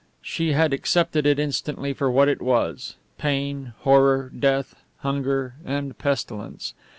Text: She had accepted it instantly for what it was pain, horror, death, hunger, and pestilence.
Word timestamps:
She 0.23 0.53
had 0.53 0.73
accepted 0.73 1.27
it 1.27 1.37
instantly 1.37 1.93
for 1.93 2.09
what 2.09 2.27
it 2.27 2.41
was 2.41 2.95
pain, 3.19 3.73
horror, 3.81 4.31
death, 4.35 4.73
hunger, 5.01 5.53
and 5.63 5.95
pestilence. 5.95 6.73